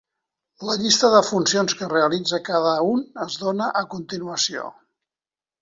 [0.69, 4.65] La llista de funcions que realitza cada un es dóna a continuació.